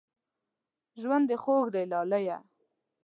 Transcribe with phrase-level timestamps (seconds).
[1.01, 2.37] ژوند دې خوږ دی لالیه